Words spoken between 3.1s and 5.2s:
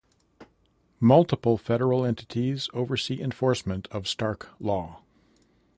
enforcement of Stark Law.